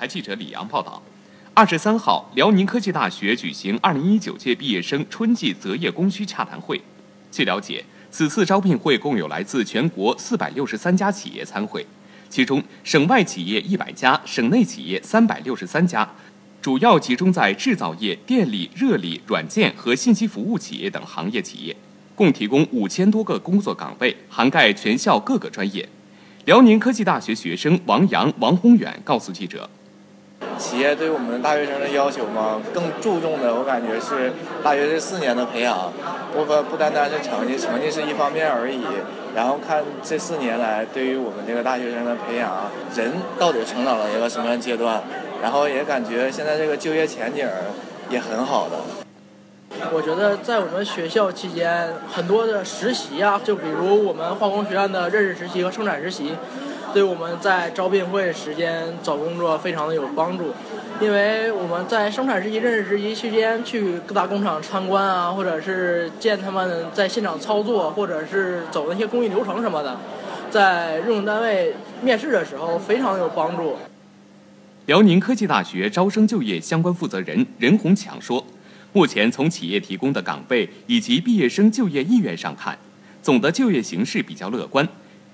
[0.00, 1.02] 台记者李阳报道。
[1.52, 6.80] 二十三号，辽宁科技大学举行二零一九届毕业生春季择业供需洽谈会。
[7.30, 11.86] 据了解，此次招聘会共有来自全国四百六十三家企业参会，
[12.30, 16.10] 其中省外企业一百家，省内企业三百六十三家，
[16.62, 21.76] 主要集中在制造业、电力、热力、软件和信息服务企业等行业企业，
[22.14, 25.86] 共提供五千多个工作岗位，涵盖全校各个专业。
[26.46, 29.68] 辽宁科技大学学生王阳、王宏远告诉记者。
[30.60, 34.30] 企业对我们大学生的要求嘛，更注重的我感觉是
[34.62, 35.90] 大学这四年的培养，
[36.34, 38.84] 不不不单单是成绩，成绩是一方面而已。
[39.34, 45.02] 然后看这四年来对于我们这个大学生的培养，人到底成长了一个什么样阶段？
[45.42, 47.48] 然后也感觉现在这个就业前景
[48.10, 48.76] 也很好的。
[49.92, 56.32] 我觉得在我们学校期间，很多的实习啊，就比如我们化工学院的认识实习和生产实习。
[56.92, 60.52] 对我们在招聘会时间找工作非常的有帮助，
[61.00, 69.96] 因为我们在生产实习、认识实习期间去各大工厂参观啊，或者是见他们在现场操作，或者是走那些工艺流程什么的，
[70.50, 73.76] 在用人单位面试的时候非常有帮助。
[74.86, 78.44] 辽宁科技大学招生就业相关负责人任洪强说
[78.92, 82.76] ：“目前从企业提供的岗位以及毕业生就业意愿上看，
[83.22, 84.88] 总的就业形势比较乐观。”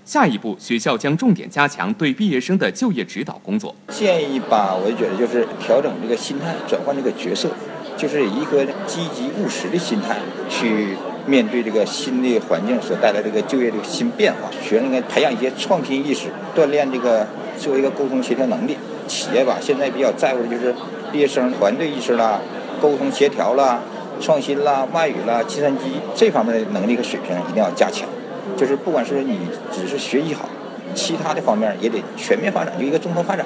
[0.04, 3.74] 下一步，学校将重点加强对毕业生的就业指导工作。
[3.88, 7.50] 建议吧，我就觉得就是调整这个心态，转换这个角色，
[7.96, 10.94] 就是以一颗积极务实的心态去
[11.26, 14.48] 面对这个新的环境所带来这个就业的新变化。
[14.62, 17.26] 学生应该培养一些创新意识，锻炼这个
[17.58, 18.76] 作为一个沟通协调能力。
[19.08, 20.72] 企业吧，现在比较在乎的就是
[21.10, 22.40] 毕业生团队意识啦、
[22.80, 23.80] 沟通协调啦、
[24.20, 28.08] 创新啦、外语啦、计算机这方面的能力和水平一定要加强。
[28.56, 29.38] 就是不管是你
[29.72, 30.48] 只是学习好，
[30.94, 33.44] 其他的方面也得全面发展，就一个综合发展。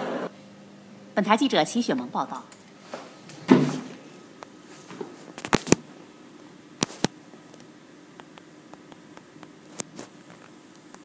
[1.14, 2.42] 本台记者齐雪萌报道。